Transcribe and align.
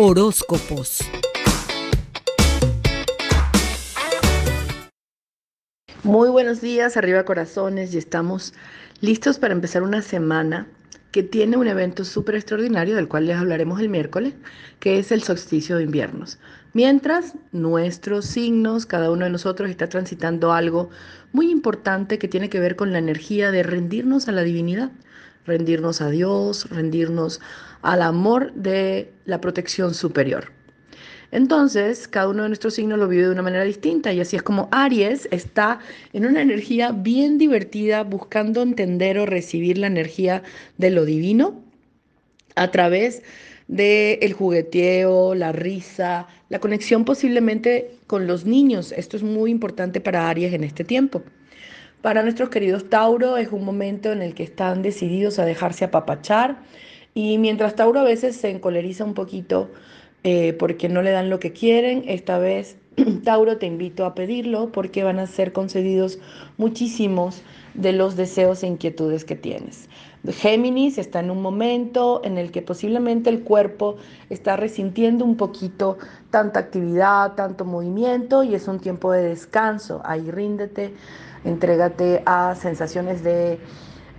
Horóscopos. 0.00 1.00
Muy 6.04 6.28
buenos 6.28 6.60
días, 6.60 6.96
arriba 6.96 7.24
corazones, 7.24 7.92
y 7.92 7.98
estamos 7.98 8.54
listos 9.00 9.40
para 9.40 9.54
empezar 9.54 9.82
una 9.82 10.00
semana 10.00 10.68
que 11.10 11.24
tiene 11.24 11.56
un 11.56 11.66
evento 11.66 12.04
súper 12.04 12.36
extraordinario 12.36 12.94
del 12.94 13.08
cual 13.08 13.26
les 13.26 13.38
hablaremos 13.38 13.80
el 13.80 13.88
miércoles, 13.88 14.34
que 14.78 15.00
es 15.00 15.10
el 15.10 15.24
solsticio 15.24 15.76
de 15.76 15.82
inviernos. 15.82 16.38
Mientras 16.74 17.34
nuestros 17.50 18.24
signos, 18.24 18.86
cada 18.86 19.10
uno 19.10 19.24
de 19.24 19.32
nosotros 19.32 19.68
está 19.68 19.88
transitando 19.88 20.52
algo 20.52 20.90
muy 21.32 21.50
importante 21.50 22.20
que 22.20 22.28
tiene 22.28 22.48
que 22.48 22.60
ver 22.60 22.76
con 22.76 22.92
la 22.92 23.00
energía 23.00 23.50
de 23.50 23.64
rendirnos 23.64 24.28
a 24.28 24.32
la 24.32 24.42
divinidad, 24.42 24.92
rendirnos 25.48 26.00
a 26.00 26.10
Dios, 26.10 26.68
rendirnos 26.70 27.40
al 27.82 28.02
amor 28.02 28.52
de 28.52 29.12
la 29.24 29.40
protección 29.40 29.94
superior. 29.94 30.52
Entonces, 31.30 32.08
cada 32.08 32.28
uno 32.28 32.44
de 32.44 32.48
nuestros 32.48 32.74
signos 32.74 32.98
lo 32.98 33.06
vive 33.06 33.24
de 33.24 33.32
una 33.32 33.42
manera 33.42 33.64
distinta 33.64 34.12
y 34.12 34.20
así 34.20 34.36
es 34.36 34.42
como 34.42 34.68
Aries 34.72 35.28
está 35.30 35.78
en 36.14 36.24
una 36.24 36.40
energía 36.40 36.92
bien 36.92 37.36
divertida, 37.36 38.02
buscando 38.02 38.62
entender 38.62 39.18
o 39.18 39.26
recibir 39.26 39.76
la 39.76 39.88
energía 39.88 40.42
de 40.78 40.90
lo 40.90 41.04
divino 41.04 41.62
a 42.56 42.70
través 42.70 43.22
del 43.68 44.18
el 44.22 44.32
jugueteo, 44.32 45.34
la 45.34 45.52
risa, 45.52 46.26
la 46.48 46.58
conexión 46.60 47.04
posiblemente 47.04 47.98
con 48.06 48.26
los 48.26 48.46
niños. 48.46 48.92
Esto 48.92 49.18
es 49.18 49.22
muy 49.22 49.50
importante 49.50 50.00
para 50.00 50.30
Aries 50.30 50.54
en 50.54 50.64
este 50.64 50.82
tiempo. 50.82 51.22
Para 52.02 52.22
nuestros 52.22 52.48
queridos 52.48 52.88
Tauro 52.88 53.36
es 53.36 53.50
un 53.50 53.64
momento 53.64 54.12
en 54.12 54.22
el 54.22 54.34
que 54.34 54.44
están 54.44 54.82
decididos 54.82 55.40
a 55.40 55.44
dejarse 55.44 55.84
apapachar 55.84 56.58
y 57.12 57.38
mientras 57.38 57.74
Tauro 57.74 57.98
a 57.98 58.04
veces 58.04 58.36
se 58.36 58.50
encoleriza 58.50 59.04
un 59.04 59.14
poquito 59.14 59.68
eh, 60.22 60.52
porque 60.52 60.88
no 60.88 61.02
le 61.02 61.10
dan 61.10 61.28
lo 61.28 61.40
que 61.40 61.52
quieren. 61.52 62.04
Esta 62.06 62.38
vez, 62.38 62.76
Tauro, 63.24 63.58
te 63.58 63.66
invito 63.66 64.04
a 64.04 64.14
pedirlo 64.14 64.70
porque 64.70 65.02
van 65.02 65.18
a 65.18 65.26
ser 65.26 65.52
concedidos 65.52 66.20
muchísimos 66.56 67.42
de 67.74 67.92
los 67.92 68.14
deseos 68.14 68.62
e 68.62 68.68
inquietudes 68.68 69.24
que 69.24 69.34
tienes. 69.34 69.88
Géminis 70.26 70.98
está 70.98 71.20
en 71.20 71.30
un 71.30 71.40
momento 71.40 72.20
en 72.24 72.38
el 72.38 72.50
que 72.50 72.62
posiblemente 72.62 73.30
el 73.30 73.42
cuerpo 73.42 73.96
está 74.30 74.56
resintiendo 74.56 75.24
un 75.24 75.36
poquito 75.36 75.98
tanta 76.30 76.60
actividad, 76.60 77.32
tanto 77.34 77.64
movimiento 77.64 78.42
y 78.42 78.54
es 78.54 78.68
un 78.68 78.80
tiempo 78.80 79.12
de 79.12 79.22
descanso. 79.22 80.00
Ahí 80.04 80.30
ríndete, 80.30 80.94
entrégate 81.44 82.22
a 82.26 82.54
sensaciones 82.54 83.22
de 83.22 83.60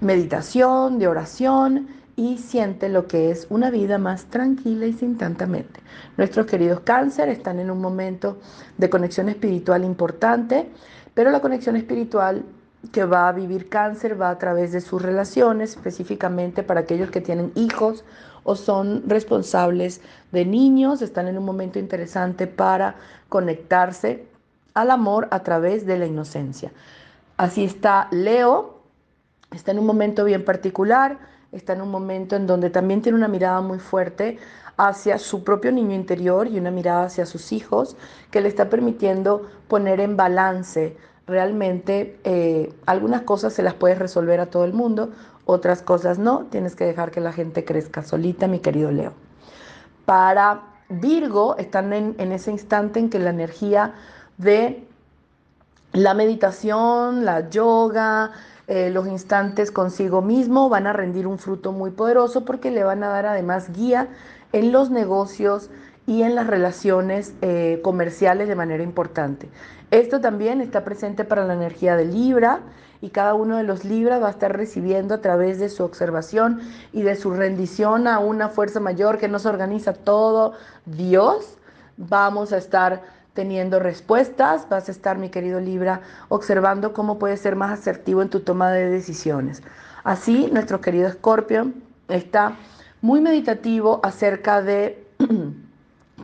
meditación, 0.00 0.98
de 0.98 1.08
oración 1.08 1.88
y 2.16 2.38
siente 2.38 2.88
lo 2.88 3.06
que 3.06 3.30
es 3.30 3.46
una 3.50 3.70
vida 3.70 3.98
más 3.98 4.24
tranquila 4.26 4.86
y 4.86 4.92
sin 4.92 5.18
tanta 5.18 5.46
mente. 5.46 5.80
Nuestros 6.16 6.46
queridos 6.46 6.80
cáncer 6.80 7.28
están 7.28 7.58
en 7.58 7.70
un 7.70 7.80
momento 7.80 8.38
de 8.78 8.88
conexión 8.88 9.28
espiritual 9.28 9.84
importante, 9.84 10.70
pero 11.14 11.30
la 11.30 11.40
conexión 11.40 11.76
espiritual 11.76 12.44
que 12.92 13.04
va 13.04 13.28
a 13.28 13.32
vivir 13.32 13.68
cáncer 13.68 14.20
va 14.20 14.30
a 14.30 14.38
través 14.38 14.72
de 14.72 14.80
sus 14.80 15.02
relaciones, 15.02 15.70
específicamente 15.70 16.62
para 16.62 16.80
aquellos 16.80 17.10
que 17.10 17.20
tienen 17.20 17.52
hijos 17.54 18.04
o 18.46 18.54
son 18.54 19.02
responsables 19.08 20.00
de 20.30 20.44
niños, 20.44 21.02
están 21.02 21.26
en 21.26 21.36
un 21.36 21.44
momento 21.44 21.80
interesante 21.80 22.46
para 22.46 22.94
conectarse 23.28 24.24
al 24.72 24.92
amor 24.92 25.26
a 25.32 25.42
través 25.42 25.84
de 25.84 25.98
la 25.98 26.06
inocencia. 26.06 26.70
Así 27.36 27.64
está 27.64 28.06
Leo, 28.12 28.80
está 29.50 29.72
en 29.72 29.80
un 29.80 29.86
momento 29.86 30.24
bien 30.24 30.44
particular, 30.44 31.18
está 31.50 31.72
en 31.72 31.82
un 31.82 31.90
momento 31.90 32.36
en 32.36 32.46
donde 32.46 32.70
también 32.70 33.02
tiene 33.02 33.18
una 33.18 33.28
mirada 33.28 33.60
muy 33.60 33.80
fuerte 33.80 34.38
hacia 34.76 35.18
su 35.18 35.42
propio 35.42 35.72
niño 35.72 35.94
interior 35.94 36.46
y 36.46 36.58
una 36.58 36.70
mirada 36.70 37.06
hacia 37.06 37.26
sus 37.26 37.50
hijos 37.52 37.96
que 38.30 38.40
le 38.40 38.48
está 38.48 38.70
permitiendo 38.70 39.50
poner 39.66 39.98
en 39.98 40.16
balance 40.16 40.96
realmente 41.26 42.18
eh, 42.24 42.72
algunas 42.86 43.22
cosas 43.22 43.52
se 43.52 43.62
las 43.62 43.74
puedes 43.74 43.98
resolver 43.98 44.40
a 44.40 44.46
todo 44.46 44.64
el 44.64 44.72
mundo, 44.72 45.10
otras 45.44 45.82
cosas 45.82 46.18
no, 46.18 46.46
tienes 46.50 46.76
que 46.76 46.84
dejar 46.84 47.10
que 47.10 47.20
la 47.20 47.32
gente 47.32 47.64
crezca 47.64 48.02
solita, 48.02 48.46
mi 48.46 48.60
querido 48.60 48.90
Leo. 48.90 49.12
Para 50.04 50.62
Virgo 50.88 51.56
están 51.56 51.92
en, 51.92 52.14
en 52.18 52.32
ese 52.32 52.50
instante 52.50 53.00
en 53.00 53.10
que 53.10 53.18
la 53.18 53.30
energía 53.30 53.94
de 54.38 54.86
la 55.92 56.14
meditación, 56.14 57.24
la 57.24 57.48
yoga, 57.48 58.32
eh, 58.68 58.90
los 58.90 59.06
instantes 59.06 59.70
consigo 59.70 60.22
mismo 60.22 60.68
van 60.68 60.88
a 60.88 60.92
rendir 60.92 61.28
un 61.28 61.38
fruto 61.38 61.70
muy 61.70 61.92
poderoso 61.92 62.44
porque 62.44 62.72
le 62.72 62.82
van 62.82 63.04
a 63.04 63.08
dar 63.08 63.24
además 63.26 63.72
guía 63.72 64.08
en 64.52 64.72
los 64.72 64.90
negocios 64.90 65.70
y 66.06 66.22
en 66.22 66.34
las 66.34 66.46
relaciones 66.46 67.34
eh, 67.42 67.80
comerciales 67.82 68.48
de 68.48 68.54
manera 68.54 68.82
importante. 68.82 69.48
Esto 69.90 70.20
también 70.20 70.60
está 70.60 70.84
presente 70.84 71.24
para 71.24 71.44
la 71.44 71.54
energía 71.54 71.96
de 71.96 72.04
Libra 72.04 72.60
y 73.00 73.10
cada 73.10 73.34
uno 73.34 73.56
de 73.56 73.62
los 73.62 73.84
Libras 73.84 74.22
va 74.22 74.28
a 74.28 74.30
estar 74.30 74.56
recibiendo 74.56 75.14
a 75.14 75.20
través 75.20 75.58
de 75.58 75.68
su 75.68 75.84
observación 75.84 76.60
y 76.92 77.02
de 77.02 77.16
su 77.16 77.32
rendición 77.32 78.06
a 78.06 78.18
una 78.18 78.48
fuerza 78.48 78.80
mayor 78.80 79.18
que 79.18 79.28
nos 79.28 79.46
organiza 79.46 79.92
todo, 79.92 80.54
Dios. 80.86 81.58
Vamos 81.96 82.52
a 82.52 82.58
estar 82.58 83.02
teniendo 83.34 83.80
respuestas, 83.80 84.68
vas 84.68 84.88
a 84.88 84.92
estar, 84.92 85.18
mi 85.18 85.28
querido 85.28 85.60
Libra, 85.60 86.00
observando 86.28 86.92
cómo 86.92 87.18
puedes 87.18 87.40
ser 87.40 87.54
más 87.54 87.78
asertivo 87.78 88.22
en 88.22 88.30
tu 88.30 88.40
toma 88.40 88.70
de 88.70 88.88
decisiones. 88.88 89.62
Así, 90.04 90.48
nuestro 90.52 90.80
querido 90.80 91.08
Escorpio 91.08 91.72
está 92.08 92.56
muy 93.02 93.20
meditativo 93.20 94.00
acerca 94.02 94.62
de 94.62 95.04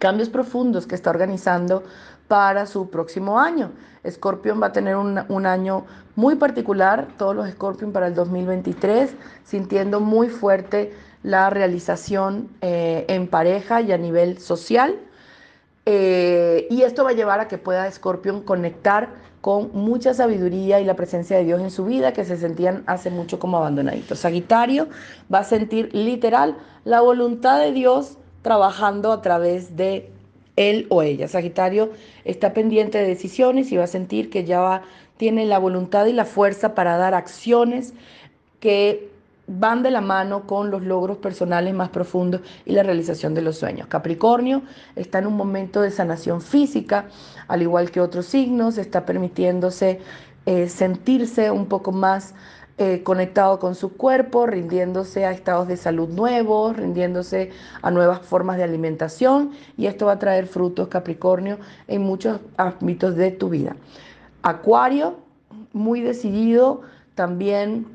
cambios 0.02 0.28
profundos 0.28 0.88
que 0.88 0.96
está 0.96 1.10
organizando 1.10 1.84
para 2.26 2.66
su 2.66 2.90
próximo 2.90 3.38
año. 3.38 3.70
Scorpion 4.10 4.60
va 4.60 4.66
a 4.66 4.72
tener 4.72 4.96
un, 4.96 5.46
año 5.46 5.84
muy 6.16 6.34
particular, 6.34 7.06
todos 7.16 7.36
los 7.36 7.48
Scorpion 7.48 7.92
para 7.92 8.08
el 8.08 8.14
2023, 8.16 9.14
sintiendo 9.44 10.00
muy 10.00 10.28
fuerte 10.28 10.92
la 11.22 11.50
realización 11.50 12.48
eh, 12.62 13.04
en 13.08 13.28
pareja 13.28 13.80
y 13.80 13.92
a 13.92 13.96
nivel 13.96 14.38
social. 14.38 14.98
Eh, 15.86 16.66
y 16.68 16.82
esto 16.82 17.04
va 17.04 17.10
a 17.10 17.12
llevar 17.12 17.38
a 17.38 17.46
que 17.46 17.58
pueda 17.58 17.88
Scorpion 17.88 18.42
conectar 18.42 19.10
con 19.40 19.70
mucha 19.72 20.14
sabiduría 20.14 20.80
y 20.80 20.84
la 20.84 20.96
presencia 20.96 21.36
de 21.36 21.44
Dios 21.44 21.60
en 21.60 21.70
su 21.70 21.84
vida 21.84 22.12
que 22.12 22.24
se 22.24 22.36
sentían 22.36 22.82
hace 22.86 23.10
mucho 23.10 23.38
como 23.38 23.56
abandonaditos. 23.56 24.18
Sagitario 24.18 24.88
va 25.32 25.38
a 25.40 25.44
sentir 25.44 25.94
literal 25.94 26.56
la 26.84 27.00
voluntad 27.02 27.60
de 27.60 27.70
Dios 27.70 28.18
trabajando 28.42 29.12
a 29.12 29.22
través 29.22 29.76
de 29.76 30.10
él 30.56 30.86
o 30.90 31.02
ella. 31.02 31.28
Sagitario 31.28 31.90
está 32.24 32.52
pendiente 32.52 32.98
de 32.98 33.06
decisiones 33.06 33.72
y 33.72 33.76
va 33.76 33.84
a 33.84 33.88
sentir 33.88 34.30
que 34.30 34.44
ya 34.44 34.60
va, 34.60 34.82
tiene 35.16 35.46
la 35.46 35.58
voluntad 35.58 36.06
y 36.06 36.12
la 36.12 36.24
fuerza 36.24 36.74
para 36.74 36.96
dar 36.96 37.14
acciones 37.14 37.94
que 38.60 39.10
van 39.46 39.82
de 39.82 39.90
la 39.90 40.00
mano 40.00 40.46
con 40.46 40.70
los 40.70 40.82
logros 40.82 41.18
personales 41.18 41.74
más 41.74 41.88
profundos 41.88 42.42
y 42.64 42.72
la 42.72 42.82
realización 42.82 43.34
de 43.34 43.42
los 43.42 43.58
sueños. 43.58 43.88
Capricornio 43.88 44.62
está 44.94 45.18
en 45.18 45.26
un 45.26 45.36
momento 45.36 45.82
de 45.82 45.90
sanación 45.90 46.40
física, 46.40 47.06
al 47.48 47.62
igual 47.62 47.90
que 47.90 48.00
otros 48.00 48.26
signos, 48.26 48.78
está 48.78 49.04
permitiéndose 49.04 50.00
eh, 50.46 50.68
sentirse 50.68 51.50
un 51.50 51.66
poco 51.66 51.92
más 51.92 52.34
eh, 52.78 53.02
conectado 53.02 53.58
con 53.58 53.74
su 53.74 53.96
cuerpo, 53.96 54.46
rindiéndose 54.46 55.26
a 55.26 55.32
estados 55.32 55.68
de 55.68 55.76
salud 55.76 56.08
nuevos, 56.08 56.76
rindiéndose 56.76 57.50
a 57.82 57.90
nuevas 57.90 58.20
formas 58.20 58.56
de 58.56 58.64
alimentación 58.64 59.52
y 59.76 59.86
esto 59.86 60.06
va 60.06 60.12
a 60.12 60.18
traer 60.18 60.46
frutos 60.46 60.88
Capricornio 60.88 61.58
en 61.86 62.02
muchos 62.02 62.40
ámbitos 62.56 63.14
de 63.16 63.30
tu 63.30 63.50
vida. 63.50 63.76
Acuario, 64.42 65.16
muy 65.72 66.00
decidido, 66.00 66.80
también 67.14 67.86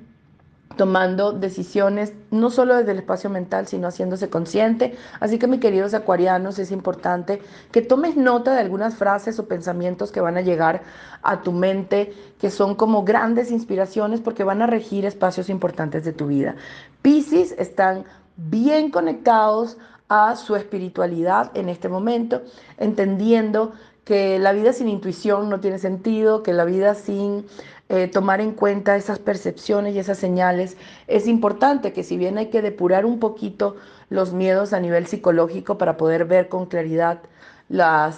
tomando 0.77 1.33
decisiones 1.33 2.13
no 2.31 2.49
solo 2.49 2.75
desde 2.75 2.91
el 2.91 2.99
espacio 2.99 3.29
mental, 3.29 3.67
sino 3.67 3.87
haciéndose 3.87 4.29
consciente. 4.29 4.95
Así 5.19 5.37
que, 5.37 5.47
mis 5.47 5.59
queridos 5.59 5.93
acuarianos, 5.93 6.59
es 6.59 6.71
importante 6.71 7.41
que 7.71 7.81
tomes 7.81 8.15
nota 8.15 8.53
de 8.53 8.61
algunas 8.61 8.95
frases 8.95 9.39
o 9.39 9.47
pensamientos 9.47 10.11
que 10.11 10.21
van 10.21 10.37
a 10.37 10.41
llegar 10.41 10.83
a 11.23 11.41
tu 11.41 11.51
mente, 11.51 12.13
que 12.39 12.49
son 12.49 12.75
como 12.75 13.03
grandes 13.03 13.51
inspiraciones 13.51 14.21
porque 14.21 14.43
van 14.43 14.61
a 14.61 14.67
regir 14.67 15.05
espacios 15.05 15.49
importantes 15.49 16.05
de 16.05 16.13
tu 16.13 16.27
vida. 16.27 16.55
Piscis 17.01 17.53
están 17.57 18.05
bien 18.37 18.91
conectados 18.91 19.77
a 20.09 20.35
su 20.35 20.55
espiritualidad 20.55 21.51
en 21.55 21.69
este 21.69 21.89
momento, 21.89 22.41
entendiendo 22.77 23.73
que 24.07 24.39
la 24.39 24.53
vida 24.53 24.71
sin 24.71 24.87
intuición 24.87 25.49
no 25.49 25.59
tiene 25.59 25.79
sentido, 25.79 26.41
que 26.41 26.53
la 26.53 26.63
vida 26.63 26.95
sin 26.95 27.45
eh, 27.89 28.07
tomar 28.07 28.39
en 28.39 28.53
cuenta 28.53 28.95
esas 28.95 29.19
percepciones 29.19 29.93
y 29.93 29.99
esas 29.99 30.17
señales 30.17 30.77
es 31.07 31.27
importante, 31.27 31.91
que 31.91 32.03
si 32.03 32.15
bien 32.15 32.37
hay 32.37 32.45
que 32.45 32.61
depurar 32.61 33.05
un 33.05 33.19
poquito 33.19 33.75
los 34.09 34.31
miedos 34.31 34.71
a 34.71 34.79
nivel 34.79 35.07
psicológico 35.07 35.77
para 35.77 35.97
poder 35.97 36.23
ver 36.23 36.47
con 36.47 36.67
claridad 36.67 37.19
los 37.67 38.15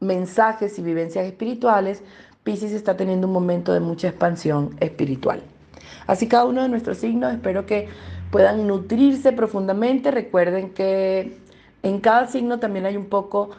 mensajes 0.00 0.76
y 0.80 0.82
vivencias 0.82 1.24
espirituales, 1.24 2.02
Pisces 2.42 2.72
está 2.72 2.96
teniendo 2.96 3.28
un 3.28 3.32
momento 3.32 3.72
de 3.72 3.78
mucha 3.78 4.08
expansión 4.08 4.74
espiritual. 4.80 5.44
Así 6.08 6.26
cada 6.26 6.44
uno 6.44 6.62
de 6.62 6.68
nuestros 6.68 6.98
signos 6.98 7.32
espero 7.32 7.66
que 7.66 7.86
puedan 8.32 8.66
nutrirse 8.66 9.30
profundamente. 9.30 10.10
Recuerden 10.10 10.70
que 10.70 11.38
En 11.82 12.00
cada 12.00 12.26
signo 12.26 12.58
también 12.58 12.84
hay 12.84 12.96
un 12.96 13.06
poco 13.06 13.50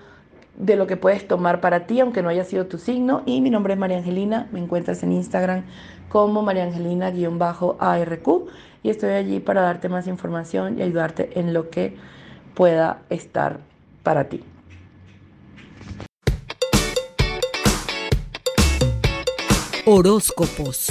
de 0.58 0.76
lo 0.76 0.88
que 0.88 0.98
puedes 0.98 1.28
tomar 1.28 1.62
para 1.62 1.86
ti, 1.88 2.00
aunque 2.00 2.22
no 2.22 2.30
haya 2.30 2.44
sido 2.44 2.68
tu 2.68 2.78
signo. 2.78 3.24
Y 3.26 3.42
mi 3.42 3.50
nombre 3.50 3.74
es 3.74 3.80
María 3.80 3.98
Angelina, 3.98 4.48
me 4.52 4.60
encuentras 4.60 5.04
en 5.04 5.12
Instagram 5.12 5.64
como 6.10 6.42
María 6.42 6.64
Angelina-ARQ 6.64 8.28
y 8.84 8.90
estoy 8.90 9.12
allí 9.12 9.40
para 9.40 9.62
darte 9.62 9.90
más 9.90 10.08
información 10.08 10.78
y 10.78 10.82
ayudarte 10.82 11.40
en 11.40 11.54
lo 11.54 11.70
que 11.70 11.96
pueda 12.54 13.02
estar 13.10 13.60
para 14.04 14.26
ti. 14.26 14.44
Horóscopos 19.86 20.90